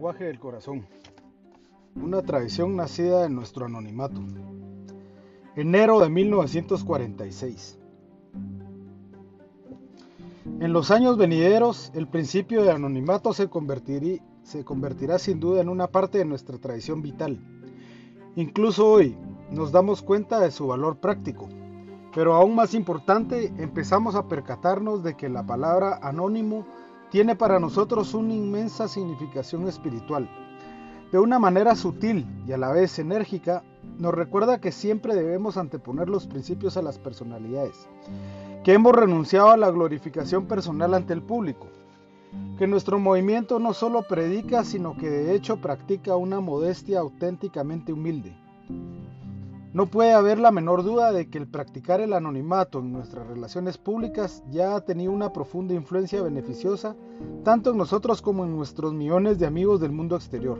[0.00, 0.86] del corazón,
[1.94, 4.18] una tradición nacida en nuestro anonimato.
[5.56, 7.78] Enero de 1946.
[10.58, 13.50] En los años venideros, el principio de anonimato se,
[14.42, 17.38] se convertirá sin duda en una parte de nuestra tradición vital.
[18.36, 19.14] Incluso hoy
[19.50, 21.46] nos damos cuenta de su valor práctico,
[22.14, 26.64] pero aún más importante, empezamos a percatarnos de que la palabra anónimo
[27.10, 30.28] tiene para nosotros una inmensa significación espiritual.
[31.12, 33.64] De una manera sutil y a la vez enérgica,
[33.98, 37.88] nos recuerda que siempre debemos anteponer los principios a las personalidades,
[38.62, 41.66] que hemos renunciado a la glorificación personal ante el público,
[42.58, 48.36] que nuestro movimiento no solo predica, sino que de hecho practica una modestia auténticamente humilde.
[49.72, 53.78] No puede haber la menor duda de que el practicar el anonimato en nuestras relaciones
[53.78, 56.96] públicas ya ha tenido una profunda influencia beneficiosa
[57.44, 60.58] tanto en nosotros como en nuestros millones de amigos del mundo exterior.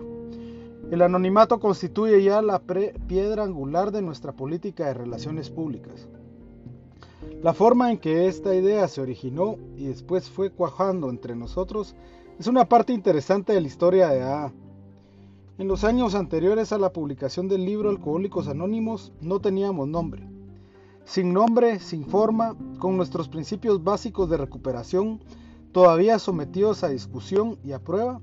[0.93, 6.09] El anonimato constituye ya la piedra angular de nuestra política de relaciones públicas.
[7.43, 11.97] La forma en que esta idea se originó y después fue cuajando entre nosotros
[12.39, 14.53] es una parte interesante de la historia de AA.
[15.61, 20.27] En los años anteriores a la publicación del libro Alcohólicos Anónimos no teníamos nombre.
[21.05, 25.21] Sin nombre, sin forma, con nuestros principios básicos de recuperación
[25.71, 28.23] todavía sometidos a discusión y a prueba,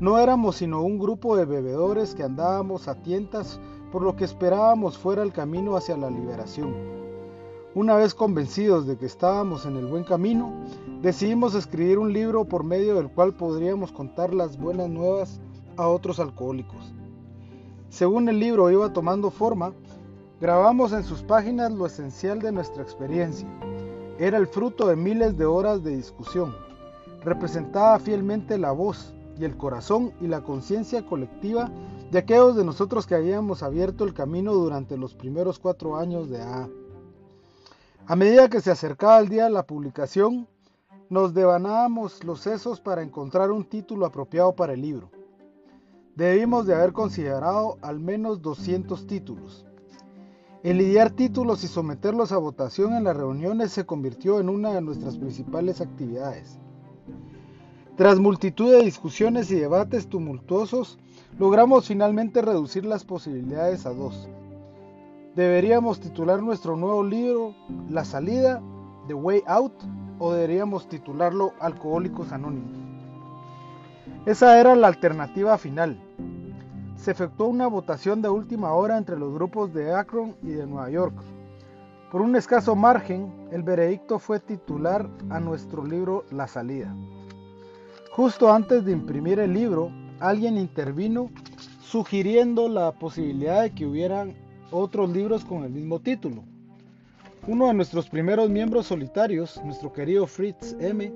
[0.00, 3.60] no éramos sino un grupo de bebedores que andábamos a tientas
[3.92, 6.74] por lo que esperábamos fuera el camino hacia la liberación.
[7.74, 10.54] Una vez convencidos de que estábamos en el buen camino,
[11.02, 15.38] decidimos escribir un libro por medio del cual podríamos contar las buenas nuevas
[15.78, 16.92] a otros alcohólicos.
[17.88, 19.72] Según el libro iba tomando forma,
[20.40, 23.48] grabamos en sus páginas lo esencial de nuestra experiencia.
[24.18, 26.54] Era el fruto de miles de horas de discusión.
[27.24, 31.70] Representaba fielmente la voz y el corazón y la conciencia colectiva
[32.10, 36.42] de aquellos de nosotros que habíamos abierto el camino durante los primeros cuatro años de
[36.42, 36.68] AA.
[38.06, 40.48] A medida que se acercaba el día de la publicación,
[41.10, 45.10] nos devanábamos los sesos para encontrar un título apropiado para el libro.
[46.18, 49.64] Debimos de haber considerado al menos 200 títulos.
[50.64, 54.80] El lidiar títulos y someterlos a votación en las reuniones se convirtió en una de
[54.80, 56.58] nuestras principales actividades.
[57.96, 60.98] Tras multitud de discusiones y debates tumultuosos,
[61.38, 64.28] logramos finalmente reducir las posibilidades a dos.
[65.36, 67.54] Deberíamos titular nuestro nuevo libro
[67.88, 68.60] La salida,
[69.06, 69.74] The Way Out,
[70.18, 72.76] o deberíamos titularlo Alcohólicos Anónimos.
[74.26, 76.07] Esa era la alternativa final.
[76.98, 80.90] Se efectuó una votación de última hora entre los grupos de Akron y de Nueva
[80.90, 81.14] York.
[82.10, 86.92] Por un escaso margen, el veredicto fue titular a nuestro libro La salida.
[88.10, 91.30] Justo antes de imprimir el libro, alguien intervino
[91.80, 94.34] sugiriendo la posibilidad de que hubieran
[94.72, 96.42] otros libros con el mismo título.
[97.46, 101.12] Uno de nuestros primeros miembros solitarios, nuestro querido Fritz M.,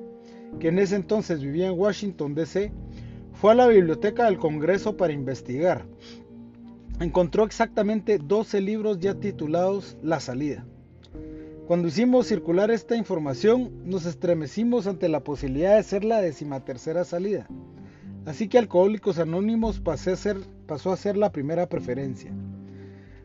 [0.60, 2.72] que en ese entonces vivía en Washington, D.C.,
[3.42, 5.84] fue a la biblioteca del Congreso para investigar.
[7.00, 10.64] Encontró exactamente 12 libros ya titulados La salida.
[11.66, 17.48] Cuando hicimos circular esta información, nos estremecimos ante la posibilidad de ser la decimatercera salida.
[18.26, 20.12] Así que Alcohólicos Anónimos pasó
[20.92, 22.31] a ser, la primera preferencia.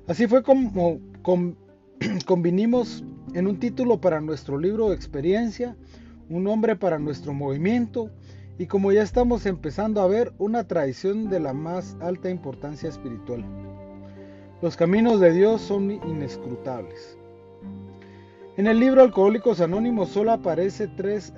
[0.07, 0.99] Así fue como
[2.25, 3.03] convinimos
[3.35, 5.77] en un título para nuestro libro de experiencia,
[6.27, 8.09] un nombre para nuestro movimiento
[8.59, 13.45] y como ya estamos empezando a ver, una tradición de la más alta importancia espiritual.
[14.61, 17.17] Los caminos de Dios son inescrutables.
[18.57, 21.31] En el libro Alcohólicos Anónimos solo aparecen tres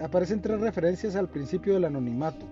[0.62, 2.46] referencias al principio del anonimato.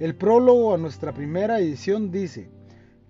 [0.00, 2.48] El prólogo a nuestra primera edición dice,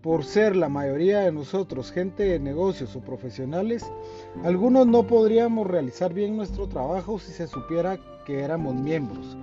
[0.02, 3.90] por ser la mayoría de nosotros gente de negocios o profesionales,
[4.42, 9.38] algunos no podríamos realizar bien nuestro trabajo si se supiera que éramos miembros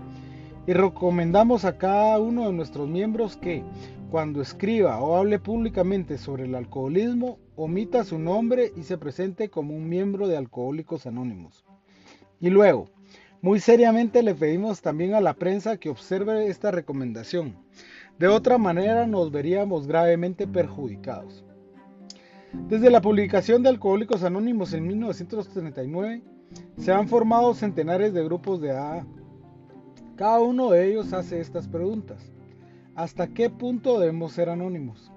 [0.67, 3.63] y recomendamos a cada uno de nuestros miembros que
[4.11, 9.73] cuando escriba o hable públicamente sobre el alcoholismo, omita su nombre y se presente como
[9.73, 11.65] un miembro de Alcohólicos Anónimos.
[12.39, 12.89] Y luego,
[13.41, 17.55] muy seriamente le pedimos también a la prensa que observe esta recomendación.
[18.19, 21.45] De otra manera nos veríamos gravemente perjudicados.
[22.67, 26.21] Desde la publicación de Alcohólicos Anónimos en 1939,
[26.77, 29.07] se han formado centenares de grupos de AA
[30.21, 32.19] cada uno de ellos hace estas preguntas.
[32.93, 35.11] ¿Hasta qué punto debemos ser anónimos?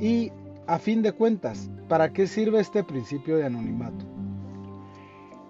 [0.00, 0.32] Y,
[0.66, 4.06] a fin de cuentas, ¿para qué sirve este principio de anonimato?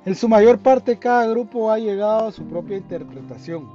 [0.04, 3.70] En su mayor parte cada grupo ha llegado a su propia interpretación.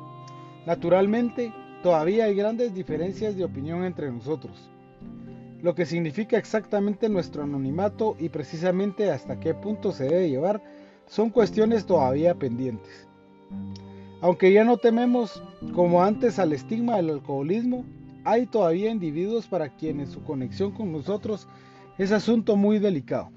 [0.66, 4.70] Naturalmente, todavía hay grandes diferencias de opinión entre nosotros,
[5.62, 10.62] lo que significa exactamente nuestro anonimato y precisamente hasta qué punto se debe llevar
[11.06, 13.08] son cuestiones todavía pendientes.
[14.22, 15.44] Aunque ya no tememos
[15.76, 17.86] como antes al estigma del alcoholismo,
[18.24, 21.48] hay todavía individuos para quienes su conexión con nosotros
[21.98, 23.30] es asunto muy delicado.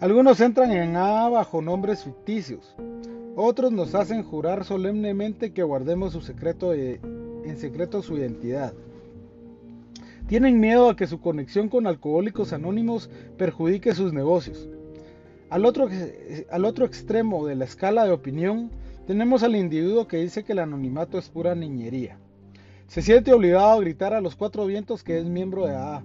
[0.00, 2.76] Algunos entran en A bajo nombres ficticios,
[3.36, 8.74] otros nos hacen jurar solemnemente que guardemos secreto en secreto su identidad.
[10.28, 14.68] Tienen miedo a que su conexión con alcohólicos anónimos perjudique sus negocios.
[15.50, 15.88] Al otro
[16.86, 18.70] extremo de la escala de opinión
[19.06, 22.18] tenemos al individuo que dice que el anonimato es pura niñería.
[22.86, 26.04] Se siente obligado a gritar a los cuatro vientos que es miembro de AA.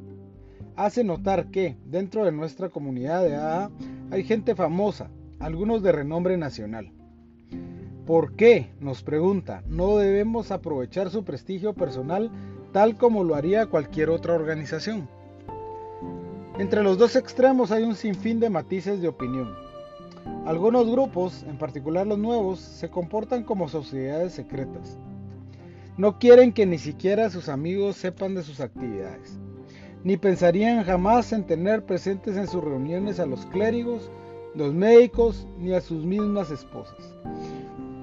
[0.75, 3.69] Hace notar que, dentro de nuestra comunidad de AA,
[4.11, 5.09] hay gente famosa,
[5.39, 6.91] algunos de renombre nacional.
[8.05, 12.31] ¿Por qué, nos pregunta, no debemos aprovechar su prestigio personal
[12.71, 15.07] tal como lo haría cualquier otra organización?
[16.57, 19.68] Entre los dos extremos hay un sinfín de matices de opinión.
[20.45, 24.97] Algunos grupos, en particular los nuevos, se comportan como sociedades secretas.
[25.97, 29.37] No quieren que ni siquiera sus amigos sepan de sus actividades,
[30.03, 34.09] ni pensarían jamás en tener presentes en sus reuniones a los clérigos,
[34.55, 37.15] los médicos, ni a sus mismas esposas.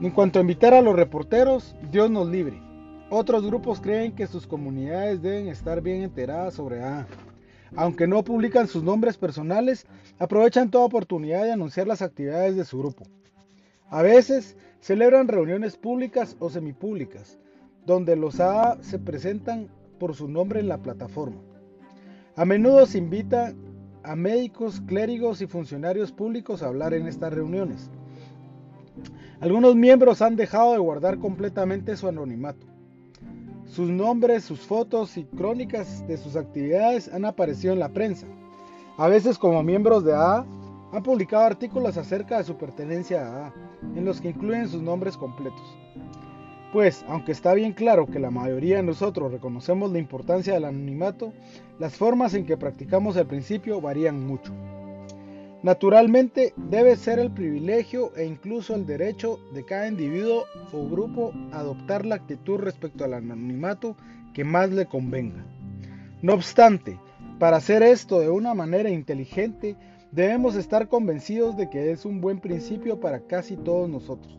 [0.00, 2.60] En cuanto a invitar a los reporteros, Dios nos libre.
[3.08, 7.06] Otros grupos creen que sus comunidades deben estar bien enteradas sobre A.
[7.74, 9.86] Aunque no publican sus nombres personales,
[10.18, 13.04] aprovechan toda oportunidad de anunciar las actividades de su grupo.
[13.88, 17.38] A veces celebran reuniones públicas o semipúblicas,
[17.84, 19.68] donde los AA se presentan
[19.98, 21.40] por su nombre en la plataforma.
[22.34, 23.54] A menudo se invita
[24.02, 27.90] a médicos, clérigos y funcionarios públicos a hablar en estas reuniones.
[29.40, 32.66] Algunos miembros han dejado de guardar completamente su anonimato.
[33.66, 38.26] Sus nombres, sus fotos y crónicas de sus actividades han aparecido en la prensa.
[38.98, 40.46] A veces como miembros de AA
[40.92, 43.54] han publicado artículos acerca de su pertenencia a AA,
[43.94, 45.76] en los que incluyen sus nombres completos.
[46.72, 51.34] Pues, aunque está bien claro que la mayoría de nosotros reconocemos la importancia del anonimato,
[51.78, 54.52] las formas en que practicamos el principio varían mucho.
[55.62, 62.06] Naturalmente, debe ser el privilegio e incluso el derecho de cada individuo o grupo adoptar
[62.06, 63.94] la actitud respecto al anonimato
[64.32, 65.44] que más le convenga.
[66.22, 66.98] No obstante,
[67.38, 69.76] para hacer esto de una manera inteligente,
[70.10, 74.38] debemos estar convencidos de que es un buen principio para casi todos nosotros.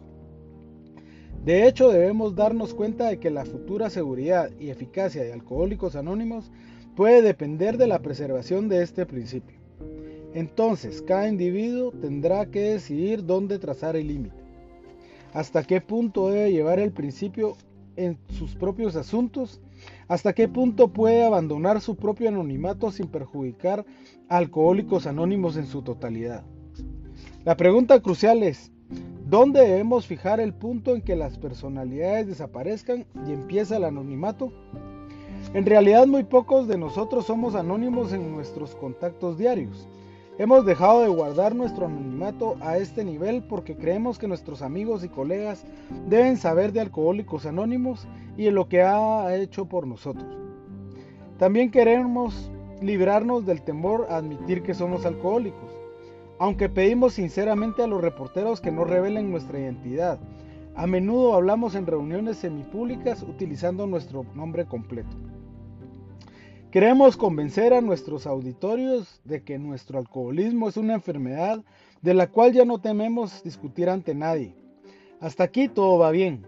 [1.45, 6.51] De hecho, debemos darnos cuenta de que la futura seguridad y eficacia de Alcohólicos Anónimos
[6.95, 9.57] puede depender de la preservación de este principio.
[10.33, 14.35] Entonces, cada individuo tendrá que decidir dónde trazar el límite,
[15.33, 17.55] hasta qué punto debe llevar el principio
[17.95, 19.61] en sus propios asuntos,
[20.07, 23.85] hasta qué punto puede abandonar su propio anonimato sin perjudicar
[24.29, 26.43] a Alcohólicos Anónimos en su totalidad.
[27.43, 28.71] La pregunta crucial es,
[29.29, 34.53] ¿Dónde debemos fijar el punto en que las personalidades desaparezcan y empieza el anonimato?
[35.53, 39.85] En realidad muy pocos de nosotros somos anónimos en nuestros contactos diarios.
[40.39, 45.09] Hemos dejado de guardar nuestro anonimato a este nivel porque creemos que nuestros amigos y
[45.09, 45.65] colegas
[46.07, 48.07] deben saber de Alcohólicos Anónimos
[48.37, 50.37] y de lo que ha hecho por nosotros.
[51.39, 52.51] También queremos
[52.83, 55.71] librarnos del temor a admitir que somos alcohólicos.
[56.37, 60.19] Aunque pedimos sinceramente a los reporteros que no revelen nuestra identidad,
[60.75, 65.17] a menudo hablamos en reuniones semipúblicas utilizando nuestro nombre completo.
[66.71, 71.63] Queremos convencer a nuestros auditorios de que nuestro alcoholismo es una enfermedad
[72.01, 74.53] de la cual ya no tememos discutir ante nadie.
[75.21, 76.45] Hasta aquí todo va bien.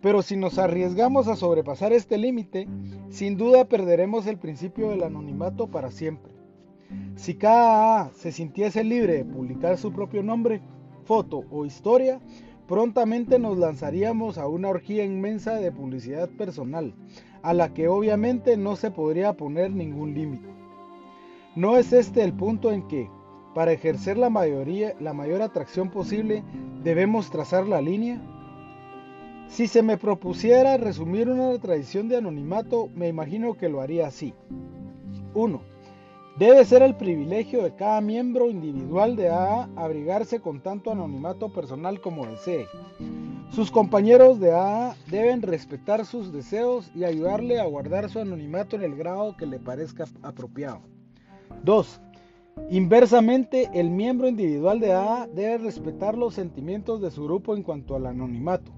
[0.00, 2.66] Pero si nos arriesgamos a sobrepasar este límite,
[3.10, 6.32] sin duda perderemos el principio del anonimato para siempre.
[7.16, 10.62] Si cada A se sintiese libre de publicar su propio nombre,
[11.04, 12.18] foto o historia,
[12.66, 16.94] prontamente nos lanzaríamos a una orgía inmensa de publicidad personal,
[17.44, 20.48] a la que obviamente no se podría poner ningún límite.
[21.54, 23.10] ¿No es este el punto en que,
[23.54, 26.42] para ejercer la, mayoría, la mayor atracción posible,
[26.82, 28.18] debemos trazar la línea?
[29.48, 34.32] Si se me propusiera resumir una tradición de anonimato, me imagino que lo haría así.
[35.34, 35.74] 1
[36.38, 42.00] Debe ser el privilegio de cada miembro individual de AA abrigarse con tanto anonimato personal
[42.00, 42.66] como desee.
[43.54, 48.82] Sus compañeros de AA deben respetar sus deseos y ayudarle a guardar su anonimato en
[48.82, 50.80] el grado que le parezca apropiado.
[51.62, 52.00] 2.
[52.70, 57.94] Inversamente, el miembro individual de AA debe respetar los sentimientos de su grupo en cuanto
[57.94, 58.72] al anonimato.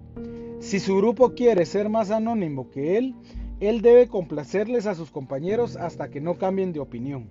[0.59, 3.15] Si su grupo quiere ser más anónimo que él,
[3.61, 7.31] él debe complacerles a sus compañeros hasta que no cambien de opinión.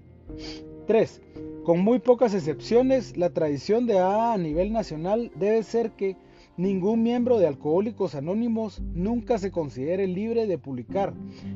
[0.88, 1.22] 3.
[1.64, 6.18] Con muy pocas excepciones, la tradición de AA a nivel nacional debe ser que
[6.58, 11.14] ningún miembro de Alcohólicos Anónimos nunca se considere libre de publicar,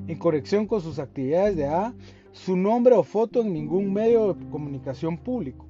[0.07, 1.93] en corrección con sus actividades de AA,
[2.31, 5.65] su nombre o foto en ningún medio de comunicación público.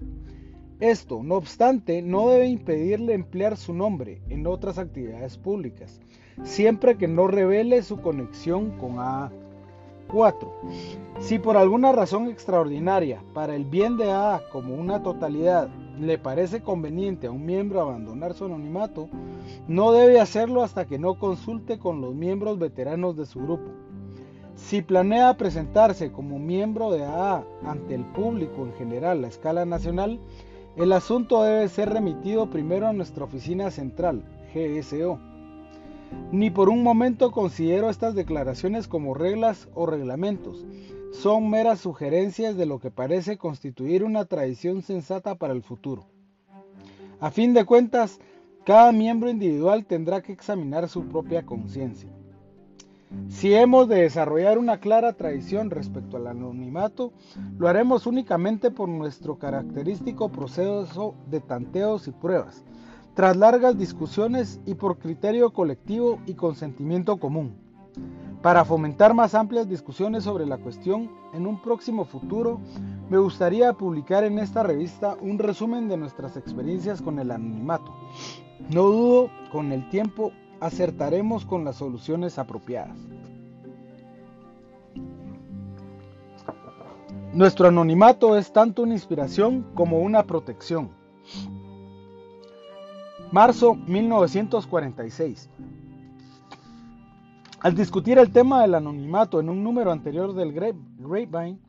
[0.80, 6.00] Esto, no obstante, no debe impedirle emplear su nombre en otras actividades públicas,
[6.44, 9.32] siempre que no revele su conexión con AA.
[10.12, 10.54] 4.
[11.20, 16.62] Si por alguna razón extraordinaria, para el bien de AA como una totalidad, le parece
[16.62, 19.10] conveniente a un miembro abandonar su anonimato,
[19.68, 23.70] no debe hacerlo hasta que no consulte con los miembros veteranos de su grupo.
[24.56, 30.20] Si planea presentarse como miembro de AA ante el público en general a escala nacional,
[30.76, 34.24] el asunto debe ser remitido primero a nuestra oficina central,
[34.54, 35.20] GSO.
[36.32, 40.66] Ni por un momento considero estas declaraciones como reglas o reglamentos.
[41.12, 46.06] Son meras sugerencias de lo que parece constituir una tradición sensata para el futuro.
[47.20, 48.20] A fin de cuentas,
[48.64, 52.10] cada miembro individual tendrá que examinar su propia conciencia.
[53.28, 57.12] Si hemos de desarrollar una clara tradición respecto al anonimato,
[57.58, 62.64] lo haremos únicamente por nuestro característico proceso de tanteos y pruebas,
[63.20, 67.54] tras largas discusiones y por criterio colectivo y consentimiento común.
[68.42, 72.62] Para fomentar más amplias discusiones sobre la cuestión, en un próximo futuro,
[73.10, 77.94] me gustaría publicar en esta revista un resumen de nuestras experiencias con el anonimato.
[78.70, 82.98] No dudo, con el tiempo acertaremos con las soluciones apropiadas.
[87.34, 90.92] Nuestro anonimato es tanto una inspiración como una protección.
[93.32, 95.50] Marzo 1946.
[97.60, 101.60] Al discutir el tema del anonimato en un número anterior del Grapevine,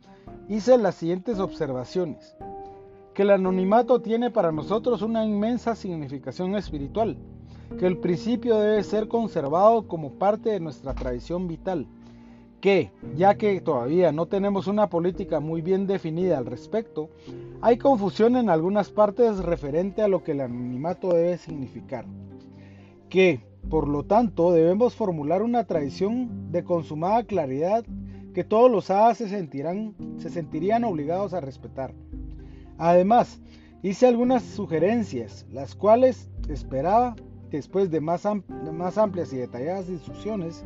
[0.49, 2.35] hice las siguientes observaciones.
[3.13, 7.19] Que el anonimato tiene para nosotros una inmensa significación espiritual
[7.79, 11.87] que el principio debe ser conservado como parte de nuestra tradición vital,
[12.61, 17.11] que, ya que todavía no tenemos una política muy bien definida al respecto,
[17.61, 22.05] hay confusión en algunas partes referente a lo que el anonimato debe significar,
[23.09, 27.85] que, por lo tanto, debemos formular una tradición de consumada claridad
[28.35, 31.95] que todos los hadas se, sentirán, se sentirían obligados a respetar.
[32.79, 33.41] Además,
[33.83, 37.17] hice algunas sugerencias, las cuales esperaba
[37.51, 38.27] después de más,
[38.73, 40.65] más amplias y detalladas instrucciones,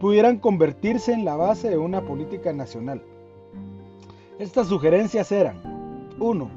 [0.00, 3.02] pudieran convertirse en la base de una política nacional.
[4.38, 5.56] Estas sugerencias eran
[6.20, 6.50] 1.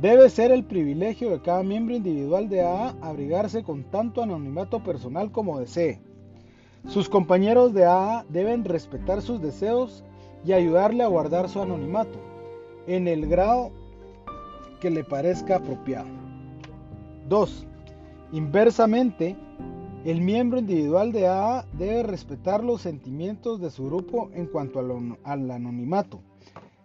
[0.00, 5.30] Debe ser el privilegio de cada miembro individual de AA abrigarse con tanto anonimato personal
[5.30, 6.00] como desee.
[6.86, 10.04] Sus compañeros de AA deben respetar sus deseos
[10.44, 12.18] y ayudarle a guardar su anonimato,
[12.86, 13.70] en el grado
[14.80, 16.06] que le parezca apropiado.
[17.28, 17.66] 2.
[18.32, 19.36] Inversamente,
[20.06, 25.50] el miembro individual de AA debe respetar los sentimientos de su grupo en cuanto al
[25.50, 26.20] anonimato.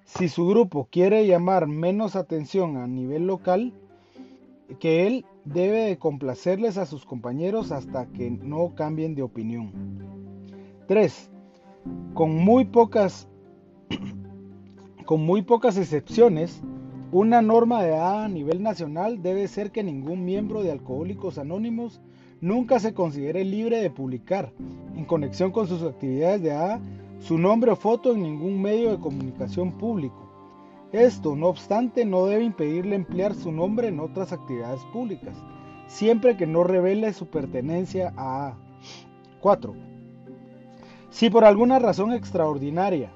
[0.05, 3.73] Si su grupo quiere llamar menos atención a nivel local,
[4.79, 9.71] que él debe de complacerles a sus compañeros hasta que no cambien de opinión.
[10.87, 11.29] 3.
[12.15, 13.27] Con muy pocas
[15.05, 16.63] con muy pocas excepciones,
[17.11, 22.01] una norma de A a nivel nacional debe ser que ningún miembro de Alcohólicos Anónimos
[22.41, 24.51] nunca se considere libre de publicar,
[24.95, 26.81] en conexión con sus actividades de A,
[27.19, 30.27] su nombre o foto en ningún medio de comunicación público.
[30.91, 35.37] Esto, no obstante, no debe impedirle emplear su nombre en otras actividades públicas,
[35.87, 38.57] siempre que no revele su pertenencia a A.
[39.39, 39.73] 4.
[41.11, 43.11] Si por alguna razón extraordinaria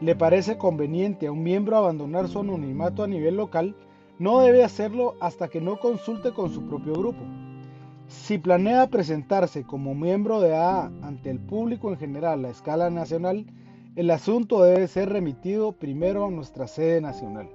[0.00, 3.74] le parece conveniente a un miembro abandonar su anonimato a nivel local,
[4.18, 7.24] no debe hacerlo hasta que no consulte con su propio grupo.
[8.08, 13.44] Si planea presentarse como miembro de AA ante el público en general a escala nacional,
[13.96, 17.50] el asunto debe ser remitido primero a nuestra sede nacional.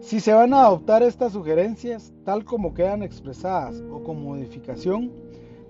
[0.00, 5.12] Si se van a adoptar estas sugerencias tal como quedan expresadas o con modificación,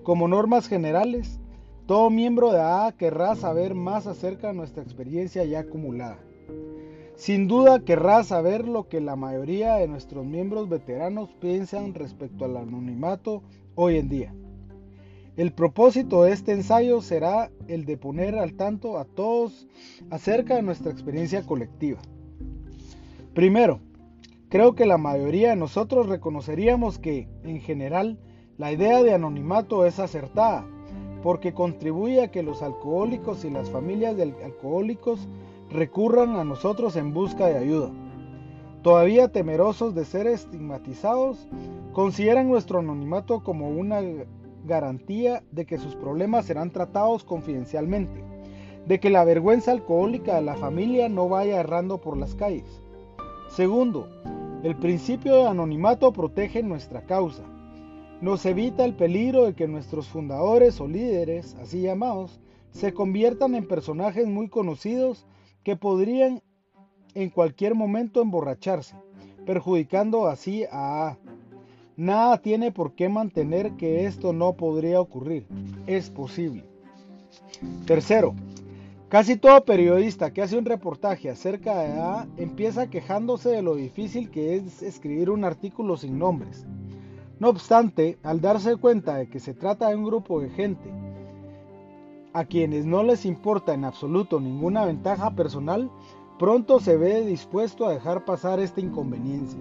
[0.01, 1.41] como normas generales,
[1.87, 6.19] todo miembro de AA querrá saber más acerca de nuestra experiencia ya acumulada.
[7.17, 12.55] Sin duda querrá saber lo que la mayoría de nuestros miembros veteranos piensan respecto al
[12.55, 13.41] anonimato
[13.73, 14.35] hoy en día.
[15.35, 19.67] El propósito de este ensayo será el de poner al tanto a todos
[20.11, 21.99] acerca de nuestra experiencia colectiva.
[23.33, 23.79] Primero,
[24.49, 28.19] creo que la mayoría de nosotros reconoceríamos que, en general,
[28.59, 30.67] la idea de anonimato es acertada,
[31.23, 35.27] porque contribuye a que los alcohólicos y las familias de alcohólicos
[35.69, 37.91] recurran a nosotros en busca de ayuda.
[38.81, 41.47] Todavía temerosos de ser estigmatizados,
[41.93, 44.01] consideran nuestro anonimato como una
[44.65, 48.23] garantía de que sus problemas serán tratados confidencialmente,
[48.85, 52.81] de que la vergüenza alcohólica de la familia no vaya errando por las calles.
[53.49, 54.07] Segundo,
[54.63, 57.43] el principio de anonimato protege nuestra causa.
[58.21, 62.39] Nos evita el peligro de que nuestros fundadores o líderes, así llamados,
[62.71, 65.25] se conviertan en personajes muy conocidos
[65.63, 66.41] que podrían
[67.13, 68.95] en cualquier momento emborracharse,
[69.45, 71.17] perjudicando así a A.
[71.95, 75.47] Nada tiene por qué mantener que esto no podría ocurrir.
[75.87, 76.63] Es posible.
[77.87, 78.35] Tercero,
[79.09, 84.29] casi todo periodista que hace un reportaje acerca de A empieza quejándose de lo difícil
[84.29, 86.67] que es escribir un artículo sin nombres.
[87.39, 90.91] No obstante, al darse cuenta de que se trata de un grupo de gente
[92.37, 95.89] a quienes no les importa en absoluto ninguna ventaja personal,
[96.37, 99.59] pronto se ve dispuesto a dejar pasar esta inconveniencia.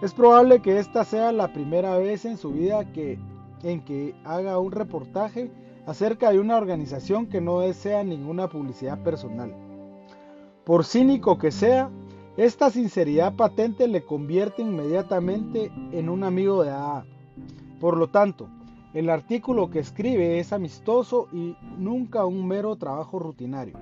[0.00, 3.18] Es probable que esta sea la primera vez en su vida que,
[3.62, 5.50] en que haga un reportaje
[5.86, 9.54] acerca de una organización que no desea ninguna publicidad personal.
[10.64, 11.90] Por cínico que sea,
[12.38, 17.04] esta sinceridad patente le convierte inmediatamente en un amigo de AA.
[17.80, 18.48] Por lo tanto,
[18.96, 23.76] el artículo que escribe es amistoso y nunca un mero trabajo rutinario.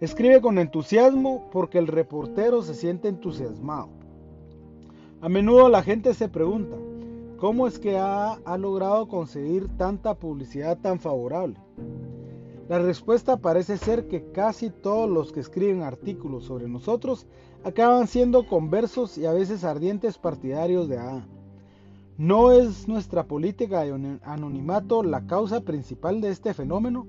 [0.00, 3.90] Escribe con entusiasmo porque el reportero se siente entusiasmado.
[5.20, 6.74] A menudo la gente se pregunta,
[7.36, 11.58] ¿cómo es que ha, logrado conseguir tanta publicidad tan favorable?
[12.70, 17.26] La respuesta parece ser que casi todos los que escriben artículos sobre nosotros
[17.62, 21.26] acaban siendo conversos y a veces ardientes partidarios de AA.
[22.16, 27.06] ¿No es nuestra política de anonimato la causa principal de este fenómeno?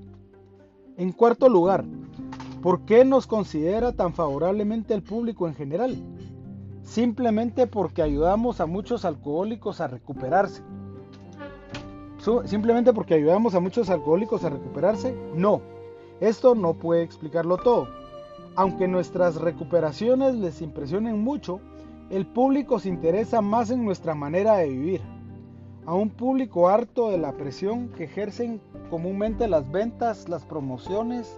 [0.98, 1.86] En cuarto lugar,
[2.62, 5.98] ¿por qué nos considera tan favorablemente el público en general?
[6.86, 10.62] simplemente porque ayudamos a muchos alcohólicos a recuperarse.
[12.46, 15.62] Simplemente porque ayudamos a muchos alcohólicos a recuperarse, no.
[16.22, 17.88] Esto no puede explicarlo todo.
[18.56, 21.60] Aunque nuestras recuperaciones les impresionen mucho,
[22.10, 25.02] el público se interesa más en nuestra manera de vivir
[25.86, 31.38] a un público harto de la presión que ejercen comúnmente las ventas, las promociones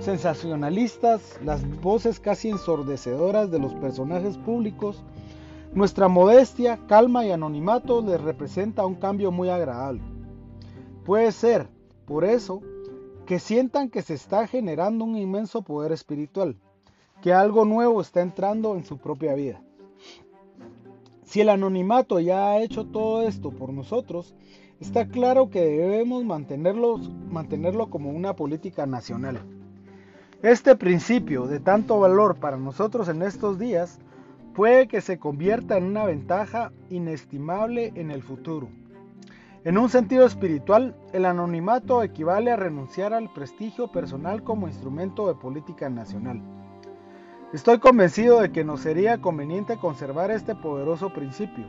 [0.00, 5.02] sensacionalistas, las voces casi ensordecedoras de los personajes públicos,
[5.72, 10.02] nuestra modestia, calma y anonimato les representa un cambio muy agradable.
[11.04, 11.68] Puede ser,
[12.06, 12.60] por eso,
[13.24, 16.56] que sientan que se está generando un inmenso poder espiritual,
[17.22, 19.62] que algo nuevo está entrando en su propia vida.
[21.30, 24.34] Si el anonimato ya ha hecho todo esto por nosotros,
[24.80, 29.38] está claro que debemos mantenerlo como una política nacional.
[30.42, 34.00] Este principio de tanto valor para nosotros en estos días
[34.56, 38.68] puede que se convierta en una ventaja inestimable en el futuro.
[39.62, 45.36] En un sentido espiritual, el anonimato equivale a renunciar al prestigio personal como instrumento de
[45.36, 46.42] política nacional.
[47.52, 51.64] Estoy convencido de que nos sería conveniente conservar este poderoso principio,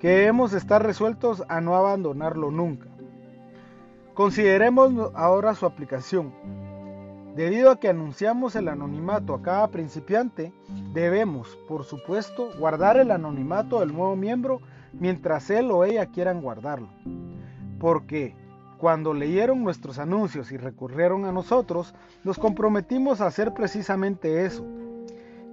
[0.00, 2.88] que debemos estar resueltos a no abandonarlo nunca.
[4.14, 6.32] Consideremos ahora su aplicación.
[7.36, 10.50] Debido a que anunciamos el anonimato a cada principiante,
[10.94, 14.62] debemos, por supuesto, guardar el anonimato del nuevo miembro
[14.94, 16.88] mientras él o ella quieran guardarlo.
[17.78, 18.34] Porque
[18.78, 21.94] cuando leyeron nuestros anuncios y recurrieron a nosotros,
[22.24, 24.64] nos comprometimos a hacer precisamente eso,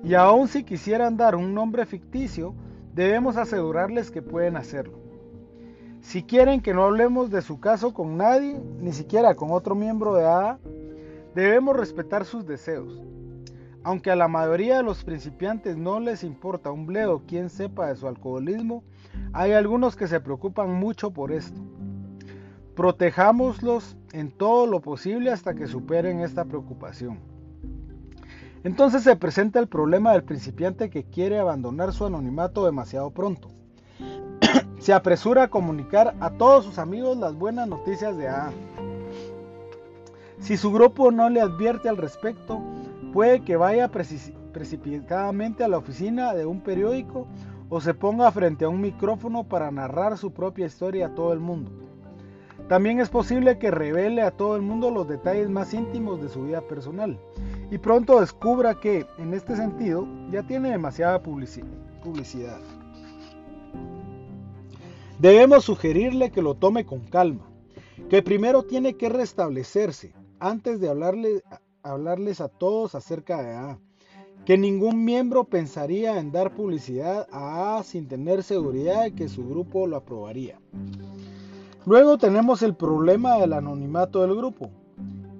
[0.03, 2.55] y aun si quisieran dar un nombre ficticio,
[2.93, 4.99] debemos asegurarles que pueden hacerlo.
[6.01, 10.15] Si quieren que no hablemos de su caso con nadie, ni siquiera con otro miembro
[10.15, 10.59] de AA,
[11.35, 13.01] debemos respetar sus deseos.
[13.83, 17.95] Aunque a la mayoría de los principiantes no les importa un bledo quien sepa de
[17.95, 18.83] su alcoholismo,
[19.33, 21.61] hay algunos que se preocupan mucho por esto.
[22.75, 27.19] Protejámoslos en todo lo posible hasta que superen esta preocupación.
[28.63, 33.49] Entonces se presenta el problema del principiante que quiere abandonar su anonimato demasiado pronto.
[34.79, 38.51] se apresura a comunicar a todos sus amigos las buenas noticias de AA.
[40.39, 42.61] Si su grupo no le advierte al respecto,
[43.13, 47.27] puede que vaya precipitadamente a la oficina de un periódico
[47.69, 51.39] o se ponga frente a un micrófono para narrar su propia historia a todo el
[51.39, 51.71] mundo.
[52.67, 56.43] También es posible que revele a todo el mundo los detalles más íntimos de su
[56.43, 57.17] vida personal
[57.71, 62.59] y pronto descubra que, en este sentido, ya tiene demasiada publicidad.
[65.19, 67.45] Debemos sugerirle que lo tome con calma,
[68.09, 73.79] que primero tiene que restablecerse antes de hablarles a todos acerca de A,
[74.45, 79.47] que ningún miembro pensaría en dar publicidad a A sin tener seguridad de que su
[79.47, 80.59] grupo lo aprobaría.
[81.85, 84.71] Luego tenemos el problema del anonimato del grupo.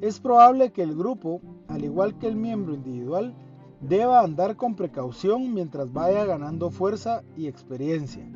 [0.01, 3.33] Es probable que el grupo, al igual que el miembro individual,
[3.79, 8.27] deba andar con precaución mientras vaya ganando fuerza y experiencia.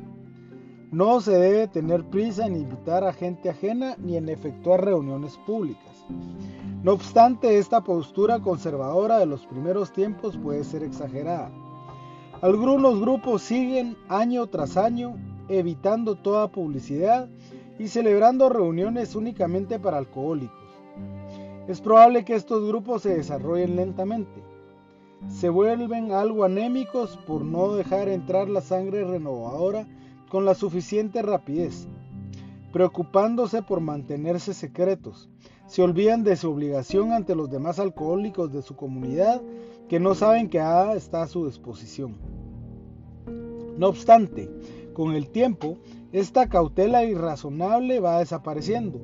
[0.90, 6.04] No se debe tener prisa en invitar a gente ajena ni en efectuar reuniones públicas.
[6.84, 11.50] No obstante, esta postura conservadora de los primeros tiempos puede ser exagerada.
[12.40, 15.16] Algunos grupos siguen año tras año
[15.48, 17.28] evitando toda publicidad
[17.78, 20.63] y celebrando reuniones únicamente para alcohólicos.
[21.66, 24.42] Es probable que estos grupos se desarrollen lentamente.
[25.28, 29.86] Se vuelven algo anémicos por no dejar entrar la sangre renovadora
[30.28, 31.88] con la suficiente rapidez,
[32.70, 35.30] preocupándose por mantenerse secretos.
[35.66, 39.40] Se olvidan de su obligación ante los demás alcohólicos de su comunidad
[39.88, 42.16] que no saben que A está a su disposición.
[43.78, 44.50] No obstante,
[44.92, 45.78] con el tiempo,
[46.12, 49.00] esta cautela irrazonable va desapareciendo.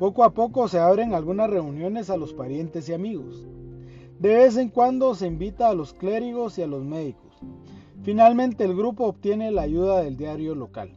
[0.00, 3.46] Poco a poco se abren algunas reuniones a los parientes y amigos.
[4.18, 7.38] De vez en cuando se invita a los clérigos y a los médicos.
[8.02, 10.96] Finalmente el grupo obtiene la ayuda del diario local.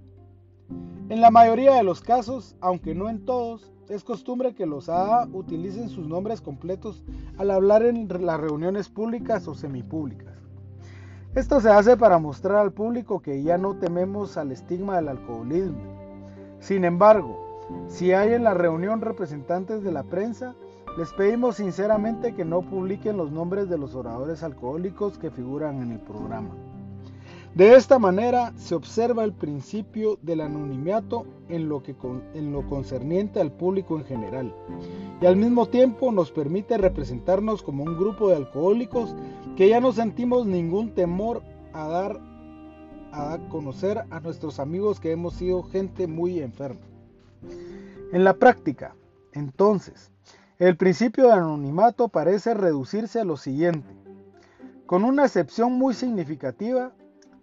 [1.09, 5.27] En la mayoría de los casos, aunque no en todos, es costumbre que los AA
[5.33, 7.03] utilicen sus nombres completos
[7.37, 10.33] al hablar en las reuniones públicas o semipúblicas.
[11.35, 15.81] Esto se hace para mostrar al público que ya no tememos al estigma del alcoholismo.
[16.61, 17.52] Sin embargo,
[17.87, 20.55] si hay en la reunión representantes de la prensa,
[20.97, 25.91] les pedimos sinceramente que no publiquen los nombres de los oradores alcohólicos que figuran en
[25.91, 26.51] el programa.
[27.55, 31.95] De esta manera se observa el principio del anonimato en lo, que
[32.33, 34.55] en lo concerniente al público en general
[35.21, 39.15] y al mismo tiempo nos permite representarnos como un grupo de alcohólicos
[39.55, 42.19] que ya no sentimos ningún temor a dar
[43.11, 46.81] a conocer a nuestros amigos que hemos sido gente muy enferma.
[48.11, 48.95] En la práctica,
[49.31, 50.11] entonces,
[50.59, 53.93] el principio de anonimato parece reducirse a lo siguiente.
[54.85, 56.93] Con una excepción muy significativa,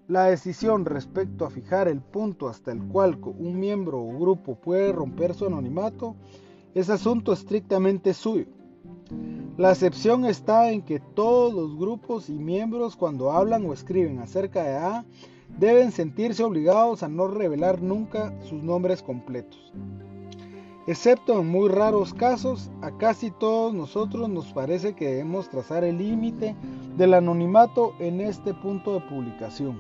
[0.07, 4.93] la decisión respecto a fijar el punto hasta el cual un miembro o grupo puede
[4.93, 6.17] romper su anonimato
[6.75, 8.47] es asunto estrictamente suyo.
[9.57, 14.63] La excepción está en que todos los grupos y miembros cuando hablan o escriben acerca
[14.63, 15.05] de A
[15.59, 19.73] deben sentirse obligados a no revelar nunca sus nombres completos.
[20.87, 25.99] Excepto en muy raros casos, a casi todos nosotros nos parece que debemos trazar el
[25.99, 26.57] límite
[26.97, 29.79] del anonimato en este punto de publicación.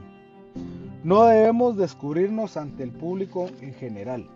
[1.02, 4.28] No debemos descubrirnos ante el público en general.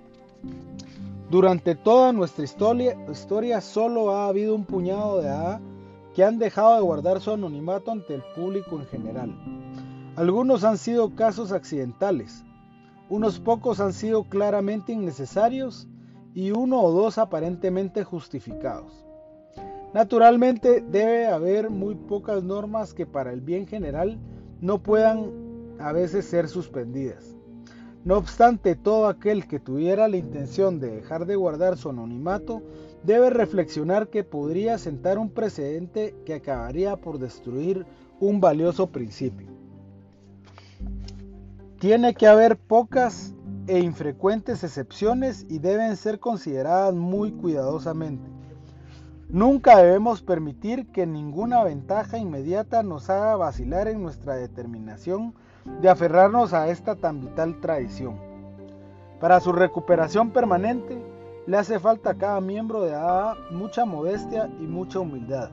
[1.30, 5.60] Durante toda nuestra historia, solo ha habido un puñado de A
[6.14, 9.34] que han dejado de guardar su anonimato ante el público en general.
[10.16, 12.44] Algunos han sido casos accidentales,
[13.08, 15.88] unos pocos han sido claramente innecesarios
[16.34, 19.04] y uno o dos aparentemente justificados.
[19.92, 24.20] Naturalmente debe haber muy pocas normas que para el bien general
[24.60, 25.32] no puedan
[25.80, 27.34] a veces ser suspendidas.
[28.04, 32.62] No obstante, todo aquel que tuviera la intención de dejar de guardar su anonimato
[33.02, 37.84] debe reflexionar que podría sentar un precedente que acabaría por destruir
[38.20, 39.53] un valioso principio.
[41.84, 43.34] Tiene que haber pocas
[43.66, 48.26] e infrecuentes excepciones y deben ser consideradas muy cuidadosamente.
[49.28, 55.34] Nunca debemos permitir que ninguna ventaja inmediata nos haga vacilar en nuestra determinación
[55.82, 58.16] de aferrarnos a esta tan vital tradición.
[59.20, 61.04] Para su recuperación permanente,
[61.46, 65.50] le hace falta a cada miembro de AA mucha modestia y mucha humildad.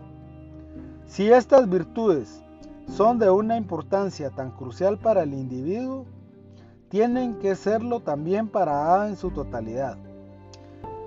[1.08, 2.42] Si estas virtudes
[2.88, 6.06] son de una importancia tan crucial para el individuo,
[6.92, 9.98] tienen que serlo también para AA en su totalidad.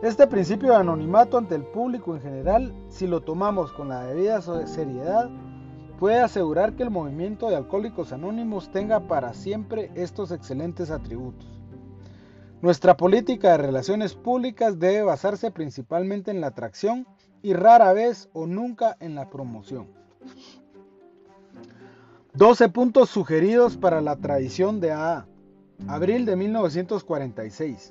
[0.02, 4.40] Este principio de anonimato ante el público en general, si lo tomamos con la debida
[4.66, 5.28] seriedad,
[5.98, 11.46] puede asegurar que el movimiento de Alcohólicos Anónimos tenga para siempre estos excelentes atributos.
[12.62, 17.06] Nuestra política de relaciones públicas debe basarse principalmente en la atracción
[17.42, 19.86] y rara vez o nunca en la promoción.
[22.32, 25.26] 12 puntos sugeridos para la tradición de AA.
[25.88, 27.90] Abril de 1946.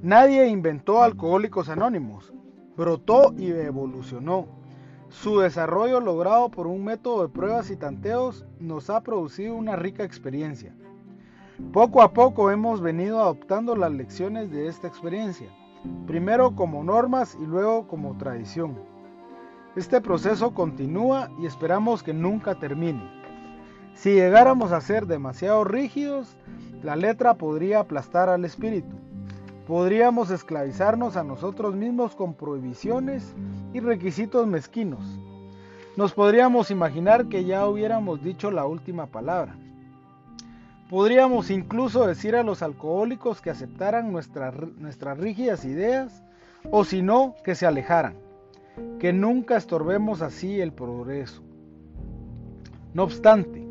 [0.00, 2.32] Nadie inventó Alcohólicos Anónimos.
[2.76, 4.46] Brotó y evolucionó
[5.08, 10.04] Su desarrollo logrado por un método de pruebas y tanteos nos ha producido una rica
[10.04, 10.72] experiencia.
[11.72, 15.48] Poco a poco hemos venido adoptando las lecciones de esta experiencia,
[16.06, 18.78] primero como normas y luego como tradición.
[19.74, 23.17] Este proceso continúa y esperamos que nunca termine.
[23.98, 26.36] Si llegáramos a ser demasiado rígidos,
[26.84, 28.94] la letra podría aplastar al espíritu.
[29.66, 33.34] Podríamos esclavizarnos a nosotros mismos con prohibiciones
[33.72, 35.00] y requisitos mezquinos.
[35.96, 39.56] Nos podríamos imaginar que ya hubiéramos dicho la última palabra.
[40.88, 46.22] Podríamos incluso decir a los alcohólicos que aceptaran nuestras rígidas ideas
[46.70, 48.14] o si no, que se alejaran,
[49.00, 51.42] que nunca estorbemos así el progreso.
[52.94, 53.67] No obstante,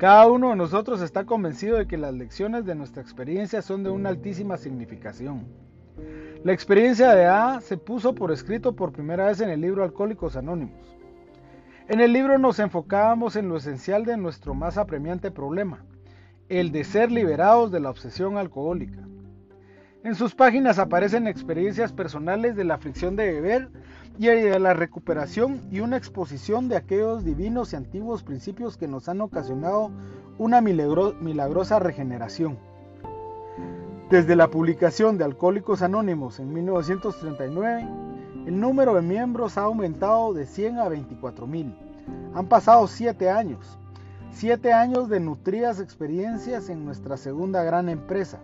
[0.00, 3.90] cada uno de nosotros está convencido de que las lecciones de nuestra experiencia son de
[3.90, 5.44] una altísima significación.
[6.42, 10.36] La experiencia de A se puso por escrito por primera vez en el libro Alcohólicos
[10.36, 10.96] Anónimos.
[11.86, 15.84] En el libro nos enfocábamos en lo esencial de nuestro más apremiante problema,
[16.48, 19.06] el de ser liberados de la obsesión alcohólica.
[20.02, 23.68] En sus páginas aparecen experiencias personales de la aflicción de beber
[24.28, 29.08] y de la recuperación y una exposición de aquellos divinos y antiguos principios que nos
[29.08, 29.90] han ocasionado
[30.38, 32.58] una milagrosa regeneración.
[34.10, 37.88] Desde la publicación de Alcohólicos Anónimos en 1939,
[38.46, 41.74] el número de miembros ha aumentado de 100 a 24 mil.
[42.34, 43.78] Han pasado 7 años
[44.32, 48.38] Siete años de nutridas experiencias en nuestra segunda gran empresa,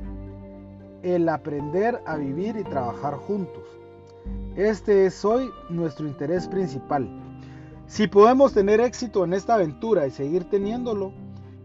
[1.03, 3.76] el aprender a vivir y trabajar juntos.
[4.57, 7.11] Este es hoy nuestro interés principal.
[7.87, 11.13] Si podemos tener éxito en esta aventura y seguir teniéndolo,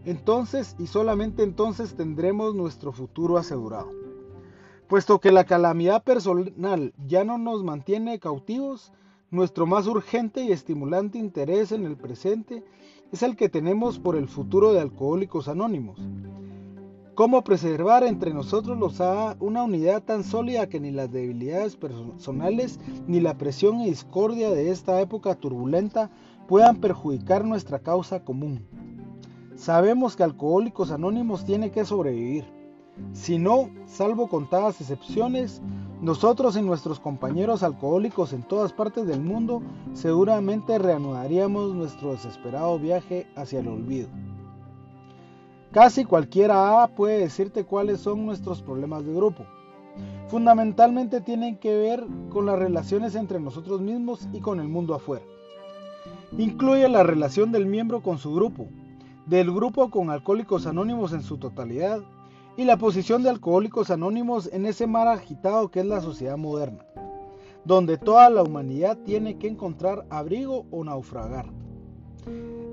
[0.04, 3.88] entonces y solamente entonces tendremos nuestro futuro asegurado.
[4.88, 8.92] Puesto que la calamidad personal ya no nos mantiene cautivos,
[9.30, 12.62] nuestro más urgente y estimulante interés en el presente
[13.10, 15.98] es el que tenemos por el futuro de Alcohólicos Anónimos.
[17.14, 18.98] ¿Cómo preservar entre nosotros los
[19.40, 24.70] una unidad tan sólida que ni las debilidades personales ni la presión y discordia de
[24.70, 26.10] esta época turbulenta
[26.48, 28.66] puedan perjudicar nuestra causa común?
[29.56, 32.46] Sabemos que Alcohólicos Anónimos tiene que sobrevivir.
[33.12, 35.60] Si no, salvo contadas excepciones,
[36.00, 43.26] nosotros y nuestros compañeros alcohólicos en todas partes del mundo seguramente reanudaríamos nuestro desesperado viaje
[43.36, 44.08] hacia el olvido.
[45.72, 49.46] Casi cualquiera A puede decirte cuáles son nuestros problemas de grupo.
[50.28, 55.24] Fundamentalmente tienen que ver con las relaciones entre nosotros mismos y con el mundo afuera.
[56.36, 58.66] Incluye la relación del miembro con su grupo,
[59.24, 62.00] del grupo con alcohólicos anónimos en su totalidad,
[62.54, 66.84] y la posición de Alcohólicos Anónimos en ese mar agitado que es la sociedad moderna,
[67.64, 71.46] donde toda la humanidad tiene que encontrar abrigo o naufragar.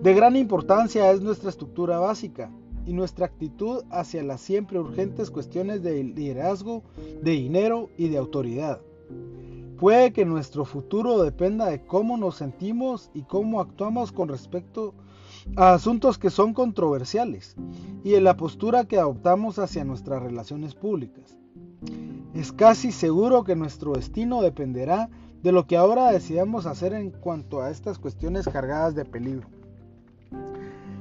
[0.04, 2.52] De gran importancia es nuestra estructura básica
[2.86, 6.84] y nuestra actitud hacia las siempre urgentes cuestiones de liderazgo,
[7.22, 8.82] de dinero y de autoridad.
[9.80, 14.94] Puede que nuestro futuro dependa de cómo nos sentimos y cómo actuamos con respecto
[15.56, 17.56] a asuntos que son controversiales
[18.04, 21.38] y en la postura que adoptamos hacia nuestras relaciones públicas.
[22.34, 25.10] Es casi seguro que nuestro destino dependerá
[25.42, 29.48] de lo que ahora decidamos hacer en cuanto a estas cuestiones cargadas de peligro.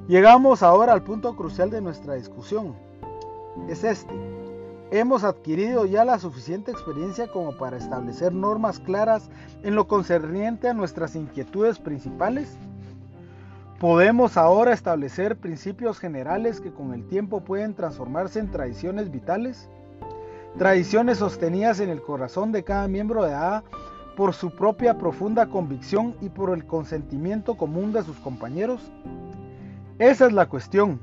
[0.09, 2.75] Llegamos ahora al punto crucial de nuestra discusión.
[3.69, 4.15] Es este.
[4.91, 9.29] ¿Hemos adquirido ya la suficiente experiencia como para establecer normas claras
[9.63, 12.57] en lo concerniente a nuestras inquietudes principales?
[13.79, 19.69] Podemos ahora establecer principios generales que con el tiempo pueden transformarse en tradiciones vitales,
[20.57, 23.63] tradiciones sostenidas en el corazón de cada miembro de AA
[24.17, 28.91] por su propia profunda convicción y por el consentimiento común de sus compañeros.
[29.99, 31.01] Esa es la cuestión.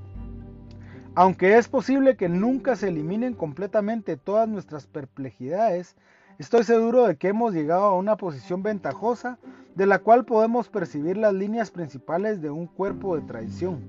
[1.16, 5.98] Aunque es posible que nunca se eliminen completamente todas nuestras perplejidades,
[6.40, 9.38] estoy seguro de que hemos llegado a una posición ventajosa
[9.76, 13.82] de la cual podemos percibir las líneas principales de un cuerpo de tradición,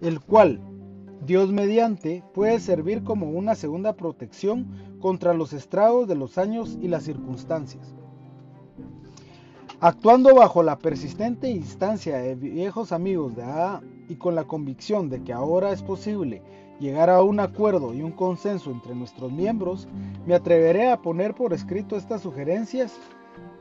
[0.00, 0.60] el cual,
[1.26, 6.86] Dios mediante, puede servir como una segunda protección contra los estragos de los años y
[6.86, 7.92] las circunstancias.
[9.84, 15.24] Actuando bajo la persistente instancia de viejos amigos de AA y con la convicción de
[15.24, 16.40] que ahora es posible
[16.78, 19.88] llegar a un acuerdo y un consenso entre nuestros miembros,
[20.24, 22.92] me atreveré a poner por escrito estas sugerencias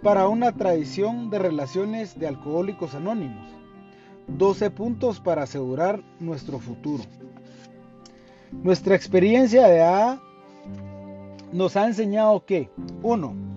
[0.03, 3.49] para una tradición de relaciones de alcohólicos anónimos.
[4.27, 7.03] 12 puntos para asegurar nuestro futuro.
[8.51, 10.21] Nuestra experiencia de AA
[11.51, 12.69] nos ha enseñado que
[13.01, 13.50] 1.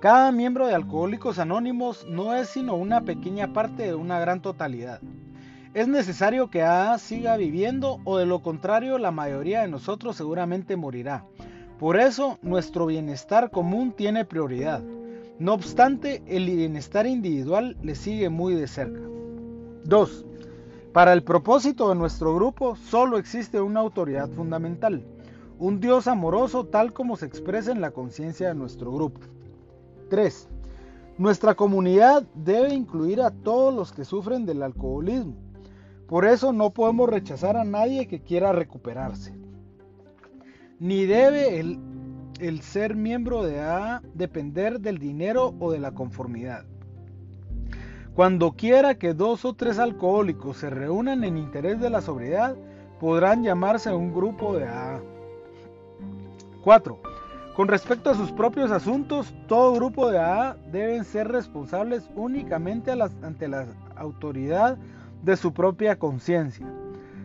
[0.00, 5.00] Cada miembro de Alcohólicos Anónimos no es sino una pequeña parte de una gran totalidad.
[5.74, 10.76] Es necesario que AA siga viviendo o de lo contrario la mayoría de nosotros seguramente
[10.76, 11.24] morirá.
[11.80, 14.84] Por eso nuestro bienestar común tiene prioridad.
[15.40, 19.00] No obstante, el bienestar individual le sigue muy de cerca.
[19.82, 20.26] 2.
[20.92, 25.04] Para el propósito de nuestro grupo solo existe una autoridad fundamental,
[25.58, 29.22] un Dios amoroso tal como se expresa en la conciencia de nuestro grupo.
[30.08, 30.48] 3.
[31.18, 35.34] Nuestra comunidad debe incluir a todos los que sufren del alcoholismo.
[36.06, 39.34] Por eso no podemos rechazar a nadie que quiera recuperarse.
[40.78, 46.64] Ni debe el, ser miembro de AA depender del dinero o de la conformidad.
[48.14, 52.56] Cuando quiera que dos o tres alcohólicos se reúnan en interés de la sobriedad,
[53.00, 55.02] podrán llamarse un grupo de AA.
[56.62, 57.07] 4.
[57.58, 63.48] Con respecto a sus propios asuntos, todo grupo de AA deben ser responsables únicamente ante
[63.48, 63.66] la
[63.96, 64.78] autoridad
[65.24, 66.72] de su propia conciencia.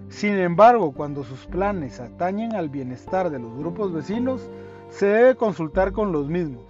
[0.10, 4.50] Sin embargo, cuando sus planes atañen al bienestar de los grupos vecinos,
[4.90, 6.64] se debe consultar con los mismos.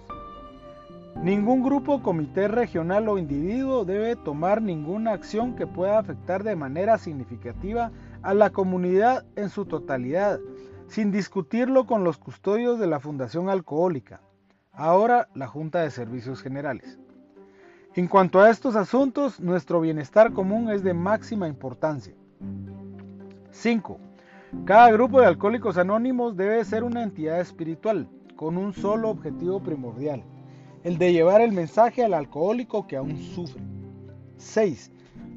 [1.22, 6.98] Ningún grupo, comité regional o individuo debe tomar ninguna acción que pueda afectar de manera
[6.98, 10.38] significativa a la comunidad en su totalidad,
[10.94, 14.20] sin discutirlo con los custodios de la Fundación Alcohólica,
[14.70, 17.00] ahora la Junta de Servicios Generales.
[17.96, 22.14] En cuanto a estos asuntos, nuestro bienestar común es de máxima importancia.
[23.50, 23.98] 5.
[24.64, 30.22] Cada grupo de alcohólicos anónimos debe ser una entidad espiritual, con un solo objetivo primordial,
[30.84, 33.64] el de llevar el mensaje al alcohólico que aún sufre.
[34.36, 34.92] 6.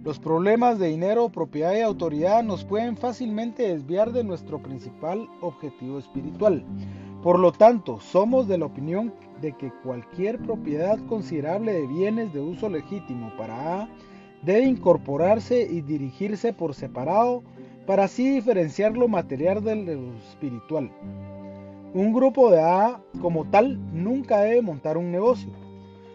[0.08, 6.00] Los problemas de dinero, propiedad y autoridad nos pueden fácilmente desviar de nuestro principal objetivo
[6.00, 6.64] espiritual.
[7.22, 12.40] Por lo tanto, somos de la opinión de que cualquier propiedad considerable de bienes de
[12.40, 13.90] uso legítimo para A
[14.44, 17.44] debe incorporarse y dirigirse por separado
[17.86, 20.90] para así diferenciar lo material de lo espiritual.
[21.94, 25.52] Un grupo de A como tal nunca debe montar un negocio.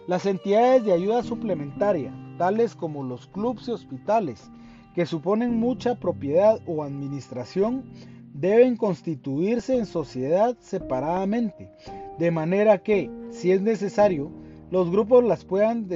[0.07, 4.51] Las entidades de ayuda suplementaria, tales como los clubes y hospitales,
[4.95, 7.85] que suponen mucha propiedad o administración,
[8.35, 11.71] deben constituirse en sociedad separadamente,
[12.19, 14.31] de manera que, si es necesario,
[14.71, 15.89] los grupos las puedan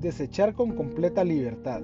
[0.00, 1.82] desechar con completa libertad.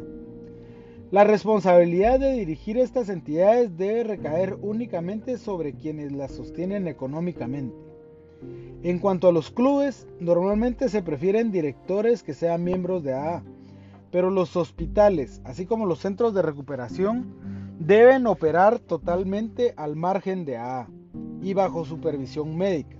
[1.10, 7.74] La responsabilidad de dirigir estas entidades debe recaer únicamente sobre quienes las sostienen económicamente.
[8.82, 13.42] En cuanto a los clubes, normalmente se prefieren directores que sean miembros de AA,
[14.11, 17.35] pero los hospitales, así como los centros de recuperación,
[17.79, 20.88] deben operar totalmente al margen de AA
[21.42, 22.96] y bajo supervisión médica.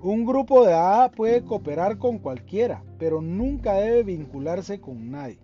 [0.00, 5.40] Un grupo de AA puede cooperar con cualquiera, pero nunca debe vincularse con nadie.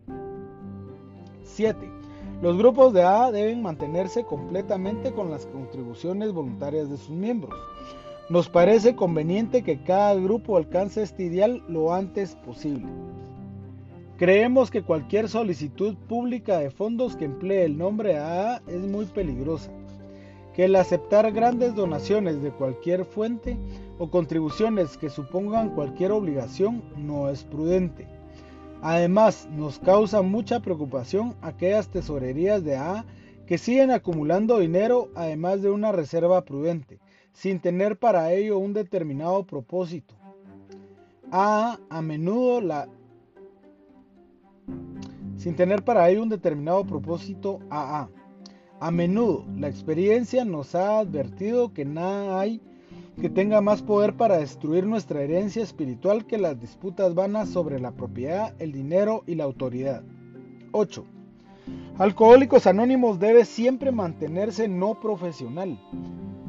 [1.43, 1.91] 7.
[2.41, 7.55] Los grupos de AA deben mantenerse completamente con las contribuciones voluntarias de sus miembros.
[8.29, 12.87] Nos parece conveniente que cada grupo alcance este ideal lo antes posible.
[14.17, 19.73] Creemos que cualquier solicitud pública de fondos que emplee el nombre AA es muy peligrosa,
[20.55, 23.57] que el aceptar grandes donaciones de cualquier fuente
[23.99, 28.07] o contribuciones que supongan cualquier obligación no es prudente.
[28.83, 33.05] Además, nos causa mucha preocupación aquellas tesorerías de AA
[33.49, 37.01] que siguen acumulando dinero además de una reserva prudente,
[37.33, 40.15] sin tener para ello un determinado propósito.
[41.33, 42.87] AA a menudo la
[45.45, 48.09] sin tener para ello un determinado propósito AA.
[48.81, 52.63] A menudo la experiencia nos ha advertido que nada hay
[53.21, 57.93] que tenga más poder para destruir nuestra herencia espiritual que las disputas vanas sobre la
[57.93, 60.03] propiedad, el dinero y la autoridad.
[60.73, 61.05] 8.
[61.99, 65.79] Alcohólicos Anónimos debe siempre mantenerse no profesional.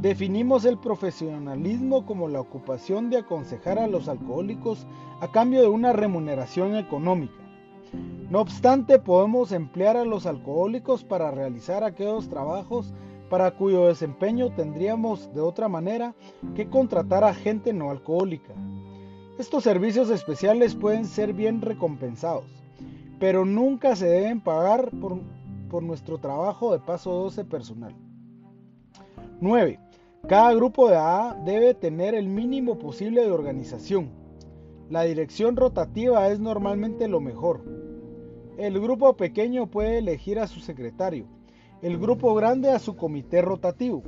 [0.01, 4.87] Definimos el profesionalismo como la ocupación de aconsejar a los alcohólicos
[5.19, 7.44] a cambio de una remuneración económica.
[8.29, 12.93] No obstante, podemos emplear a los alcohólicos para realizar aquellos trabajos
[13.29, 16.15] para cuyo desempeño tendríamos de otra manera
[16.55, 18.53] que contratar a gente no alcohólica.
[19.37, 22.45] Estos servicios especiales pueden ser bien recompensados,
[23.19, 25.19] pero nunca se deben pagar por,
[25.83, 27.93] nuestro trabajo de paso 12 personal.
[29.41, 29.77] 9.
[30.29, 34.09] Cada grupo de AA debe tener el mínimo posible de organización.
[34.89, 37.63] La dirección rotativa es normalmente lo mejor.
[38.55, 41.25] El grupo pequeño puede elegir a su secretario,
[41.81, 44.03] el grupo grande a su comité rotativo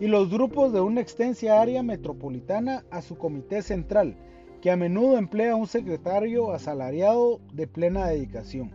[0.00, 4.16] y los grupos de una extensa área metropolitana a su comité central,
[4.62, 8.70] que a menudo emplea un secretario asalariado de plena dedicación.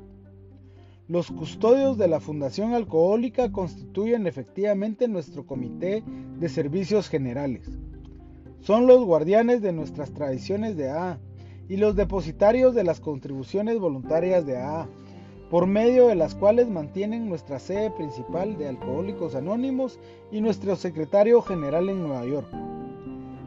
[1.07, 6.03] Los custodios de la Fundación Alcohólica constituyen efectivamente nuestro comité
[6.37, 7.79] de servicios generales.
[8.59, 11.19] Son los guardianes de nuestras tradiciones de AA
[11.69, 14.89] y los depositarios de las contribuciones voluntarias de AA,
[15.51, 19.99] por medio de las cuales mantienen nuestra sede principal de Alcohólicos Anónimos
[20.31, 22.47] y nuestro secretario general en Nueva York.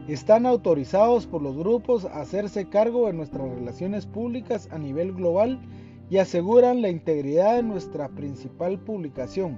[0.07, 5.61] Están autorizados por los grupos a hacerse cargo de nuestras relaciones públicas a nivel global
[6.09, 9.57] y aseguran la integridad de nuestra principal publicación,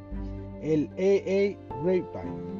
[0.61, 2.55] el AA Grapevine.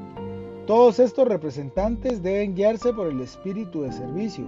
[0.65, 4.45] Todos estos representantes deben guiarse por el espíritu de servicio,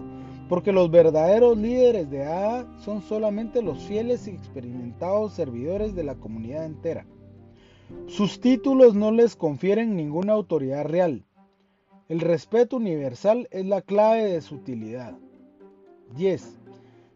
[0.49, 6.15] porque los verdaderos líderes de AA son solamente los fieles y experimentados servidores de la
[6.15, 7.05] comunidad entera.
[8.07, 11.25] Sus títulos no les confieren ninguna autoridad real.
[12.09, 15.17] El respeto universal es la clave de su utilidad.
[16.15, 16.57] 10.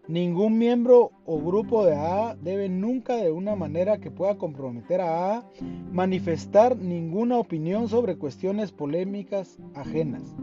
[0.07, 5.37] Ningún miembro o grupo de AA debe nunca de una manera que pueda comprometer a
[5.37, 5.45] AA
[5.91, 10.35] manifestar ninguna opinión sobre cuestiones polémicas ajenas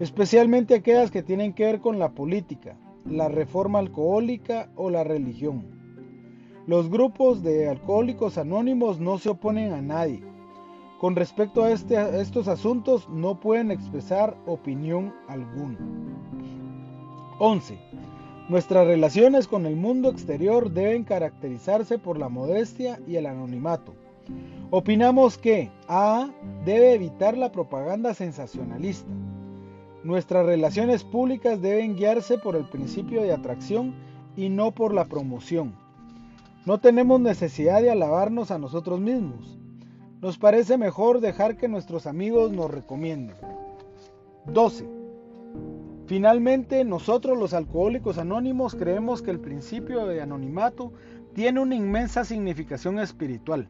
[0.00, 5.66] especialmente aquellas que tienen que ver con la política, la reforma alcohólica o la religión.
[6.66, 10.22] Los grupos de alcohólicos anónimos no se oponen a nadie.
[10.98, 15.78] Con respecto a, este, estos asuntos no pueden expresar opinión alguna.
[17.38, 17.78] 11.
[18.48, 23.94] Nuestras relaciones con el mundo exterior deben caracterizarse por la modestia y el anonimato.
[24.70, 26.28] Opinamos que A
[26.64, 29.10] debe evitar la propaganda sensacionalista.
[30.06, 33.92] Nuestras relaciones públicas deben guiarse por el principio de atracción
[34.36, 35.74] y no por la promoción.
[36.64, 39.58] No tenemos necesidad de alabarnos a nosotros mismos.
[40.22, 43.34] Nos parece mejor dejar que nuestros amigos nos recomienden.
[44.46, 44.88] 12.
[46.06, 50.92] Finalmente, nosotros los alcohólicos anónimos creemos que el principio de anonimato
[51.34, 53.68] tiene una inmensa significación espiritual.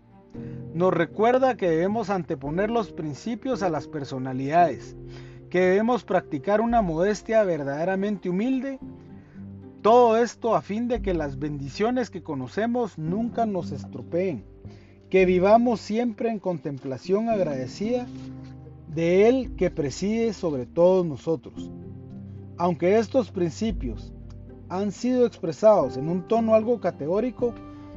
[0.74, 4.95] Nos recuerda que debemos anteponer los principios a las personalidades
[5.51, 8.78] que debemos practicar una modestia verdaderamente humilde.
[9.82, 14.44] Todo esto a fin de que las bendiciones que conocemos nunca nos estropeen,
[15.11, 18.07] que vivamos siempre en contemplación agradecida
[18.88, 21.70] de Él que preside sobre todos nosotros.
[22.57, 24.12] Aunque estos principios
[24.68, 27.55] han sido expresados en un tono algo categórico,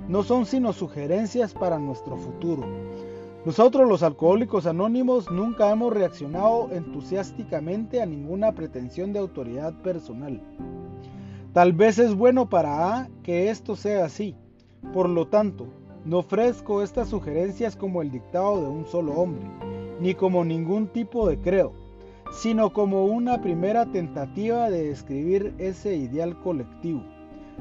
[0.08, 3.09] no son sino sugerencias para nuestro futuro
[3.46, 10.42] nosotros los alcohólicos anónimos nunca hemos reaccionado entusiásticamente a ninguna pretensión de autoridad personal.
[11.54, 14.36] Tal vez es bueno para A que esto sea así.
[14.94, 15.68] Por lo tanto,
[16.04, 19.46] no ofrezco estas sugerencias como el dictado de un solo hombre,
[20.02, 21.72] ni como ningún tipo de credo,
[22.32, 27.04] sino como una primera tentativa de describir ese ideal colectivo,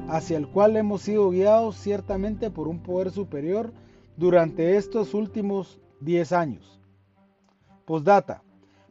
[0.09, 3.71] hacia el cual hemos sido guiados ciertamente por un poder superior
[4.19, 6.79] durante estos últimos 10 años.
[7.85, 8.43] Postdata.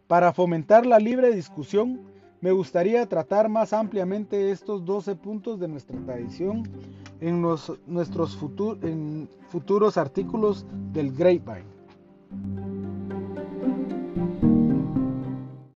[0.07, 2.01] Para fomentar la libre discusión,
[2.41, 6.63] me gustaría tratar más ampliamente estos 12 puntos de nuestra tradición
[7.21, 11.69] en nuestros futuros artículos del Grapevine.